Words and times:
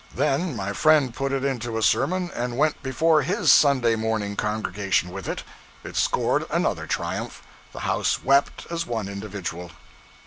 Then 0.15 0.55
my 0.55 0.73
friend 0.73 1.13
put 1.13 1.31
it 1.31 1.45
into 1.45 1.77
a 1.77 1.83
sermon 1.83 2.31
and 2.33 2.57
went 2.57 2.81
before 2.81 3.21
his 3.21 3.51
Sunday 3.51 3.95
morning 3.95 4.35
congregation 4.35 5.11
with 5.11 5.27
it. 5.27 5.43
It 5.83 5.95
scored 5.95 6.47
another 6.49 6.87
triumph. 6.87 7.43
The 7.71 7.81
house 7.81 8.23
wept 8.23 8.65
as 8.71 8.87
one 8.87 9.07
individual. 9.07 9.69